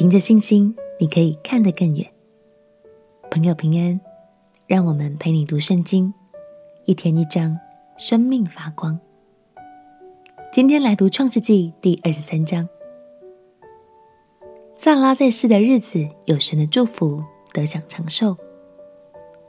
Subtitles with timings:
[0.00, 2.10] 凭着信心，你可以看得更远。
[3.30, 4.00] 朋友平安，
[4.66, 6.14] 让我们陪你读圣经，
[6.86, 7.54] 一天一章，
[7.98, 8.98] 生命发光。
[10.50, 12.66] 今天来读创世纪第二十三章。
[14.74, 17.22] 萨拉在世的日子，有神的祝福，
[17.52, 18.34] 得享长寿；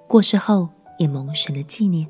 [0.06, 0.68] 过世后，
[1.00, 2.06] 也蒙神的纪念。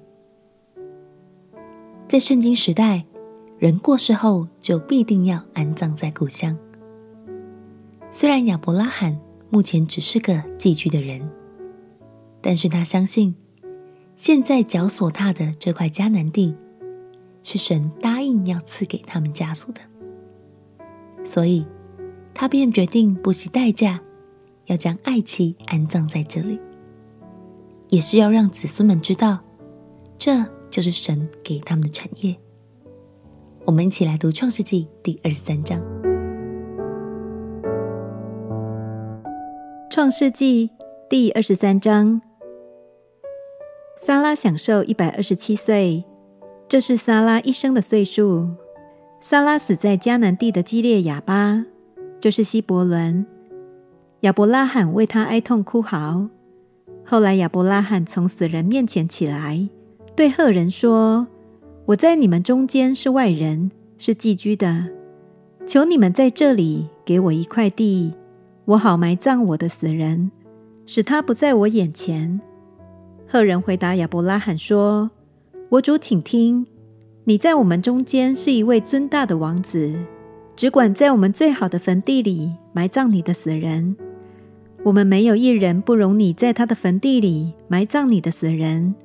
[2.08, 3.06] 在圣经时代，
[3.60, 6.58] 人过世后就必定要安葬在故乡。
[8.14, 9.18] 虽然亚伯拉罕
[9.50, 11.32] 目前只是个寄居的人，
[12.42, 13.34] 但是他相信，
[14.18, 16.54] 现在脚所踏的这块迦南地，
[17.42, 19.80] 是神答应要赐给他们家族的，
[21.24, 21.66] 所以
[22.34, 24.02] 他便决定不惜代价，
[24.66, 26.60] 要将爱妻安葬在这里，
[27.88, 29.40] 也是要让子孙们知道，
[30.18, 32.36] 这就是神给他们的产业。
[33.64, 35.80] 我们一起来读《创世纪》第二十三章。
[40.02, 40.68] 《创世纪》
[41.08, 42.20] 第二十三章，
[44.00, 46.04] 撒拉享受一百二十七岁，
[46.68, 48.50] 这是撒拉一生的岁数。
[49.22, 51.64] 撒拉死在迦南地的基列雅巴，
[52.20, 53.24] 就是希伯伦。
[54.22, 56.28] 亚伯拉罕为他哀痛哭嚎。
[57.06, 59.70] 后来亚伯拉罕从死人面前起来，
[60.16, 61.28] 对赫人说。
[61.86, 64.88] 我在你们中间是外人，是寄居的。
[65.68, 68.16] 求你们在这里给我一块地，
[68.66, 70.32] 我好埋葬我的死人，
[70.86, 72.40] 使他不在我眼前。
[73.28, 75.10] 赫人回答亚伯拉罕说
[75.70, 76.66] ：“我主，请听，
[77.24, 79.98] 你在我们中间是一位尊大的王子，
[80.56, 83.96] 只管在我们最好的坟地里埋葬你的死人。
[84.84, 88.96] 我们没有一人不容你在他的坟地里埋葬你的死人。”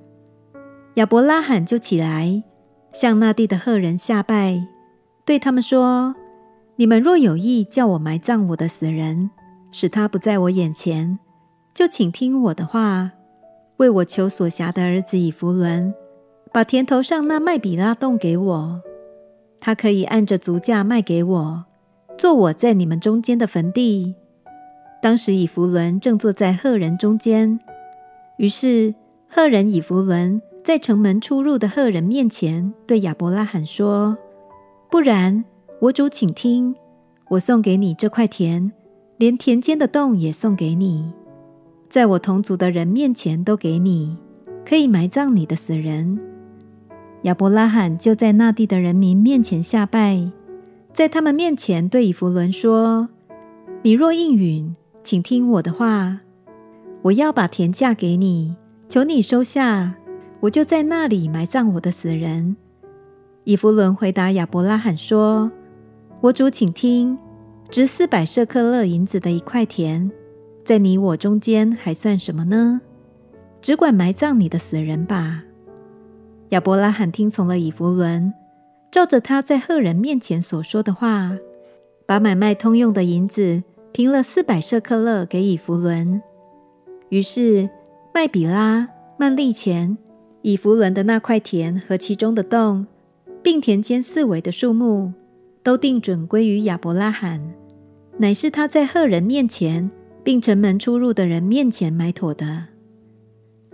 [0.95, 2.43] 亚伯拉罕就起来。
[2.95, 4.67] 向那地的赫人下拜，
[5.27, 6.15] 对他们说
[6.77, 9.29] ：“你们若有意叫我埋葬我的死人，
[9.79, 11.19] 使他不在我眼前，
[11.75, 13.11] 就请听我的话，
[13.77, 15.93] 为我求所辖的儿子以弗伦，
[16.51, 18.81] 把田头上那麦比拉洞给我，
[19.61, 21.65] 他可以按着足价卖给我，
[22.17, 24.15] 做我在你们中间的坟地。”
[25.03, 27.61] 当时以弗伦正坐在赫人中间，
[28.39, 28.95] 于是
[29.29, 30.41] 赫人以弗伦。
[30.65, 34.17] 在城门出入的赫人面前，对亚伯拉罕说
[34.91, 35.45] ：“不然，
[35.83, 36.75] 我主请听，
[37.29, 38.73] 我送给你这块田，
[39.19, 41.13] 连田间的洞也送给你，
[41.89, 44.17] 在我同族的人面前都给你，
[44.65, 46.19] 可以埋葬你的死人。”
[47.23, 50.31] 亚伯拉罕就在那地的人民面前下拜，
[50.93, 53.09] 在他们面前对以弗伦说
[53.83, 56.21] ：“你若应允，请听我的话，
[57.03, 58.55] 我要把田价给你，
[58.89, 59.95] 求你收下。”
[60.41, 62.57] 我就在那里埋葬我的死人。
[63.45, 65.51] 以弗伦回答亚伯拉罕说
[66.21, 67.19] ：“我主，请听，
[67.71, 70.11] 值四百舍克勒银子的一块田，
[70.65, 72.81] 在你我中间还算什么呢？
[73.61, 75.43] 只管埋葬你的死人吧。”
[76.51, 78.33] 亚伯拉罕听从了以弗伦，
[78.91, 81.37] 照着他在赫人面前所说的话，
[82.07, 83.63] 把买卖通用的银子
[83.93, 86.23] 平了四百舍克勒给以弗伦。
[87.09, 87.69] 于是
[88.15, 88.89] 麦比拉、
[89.19, 89.99] 曼利前。
[90.43, 92.87] 以弗伦的那块田和其中的洞，
[93.43, 95.13] 并田间四围的树木，
[95.65, 97.43] 都定准归于亚伯拉罕，
[98.19, 99.91] 乃是他在赫人面前，
[100.23, 102.65] 并城门出入的人面前埋妥的。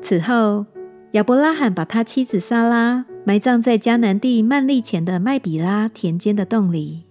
[0.01, 0.67] 此后，
[1.13, 7.05] 亚伯拉罕把他妻子萨拉埋葬在迦南地曼利前的麦比拉田间的洞里。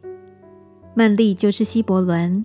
[0.94, 2.44] 曼利就是希伯伦。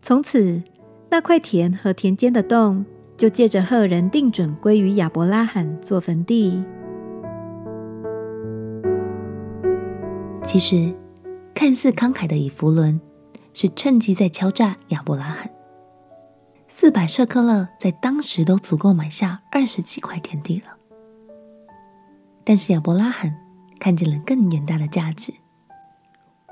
[0.00, 0.62] 从此，
[1.10, 2.84] 那块田和田间的洞。
[3.14, 6.64] 就借着赫人定准归于亚伯拉罕做坟地。
[10.42, 10.92] 其实，
[11.54, 13.00] 看似慷慨的以弗伦
[13.52, 15.50] 是趁机在敲诈亚伯拉罕。
[16.68, 20.76] 四百舍客勒在当时都足够买下二十几块田地了。
[22.44, 23.38] 但是亚伯拉罕
[23.78, 25.32] 看见了更远大的价值，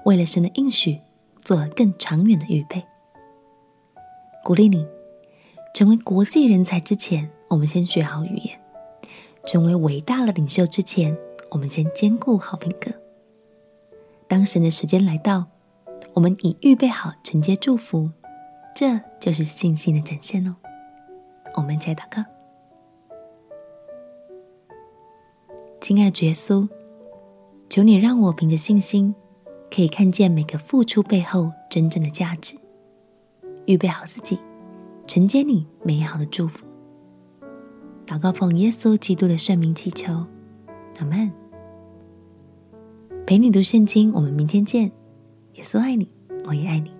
[0.04, 1.00] 为了神的应许，
[1.40, 2.84] 做了更长远的预备。
[4.44, 4.86] 鼓励你。
[5.72, 8.58] 成为国际人才之前，我们先学好语言；
[9.46, 11.16] 成为伟大的领袖之前，
[11.52, 12.90] 我们先兼顾好品格。
[14.26, 15.46] 当神的时间来到，
[16.14, 18.10] 我们已预备好承接祝福，
[18.74, 20.56] 这就是信心的展现哦。
[21.56, 22.24] 我们一起来祷告：
[25.80, 26.68] 亲爱的主耶稣，
[27.68, 29.14] 求你让我凭着信心，
[29.70, 32.56] 可以看见每个付出背后真正的价值，
[33.66, 34.38] 预备好自己。
[35.06, 36.64] 承接你美好的祝福，
[38.06, 40.24] 祷告奉耶稣基督的圣名祈求，
[40.98, 41.32] 阿门。
[43.26, 44.92] 陪你读圣经，我们明天见。
[45.60, 46.08] 耶稣爱你，
[46.46, 46.90] 我也爱你。